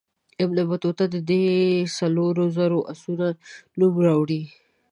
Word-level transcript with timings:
ابن 0.43 0.57
بطوطه 0.69 1.03
د 1.13 1.15
دې 1.29 1.45
څلورو 1.97 2.43
زرو 2.57 2.79
آسونو 2.91 3.27
نوم 3.77 3.93
نه 3.99 4.03
راوړي. 4.07 4.41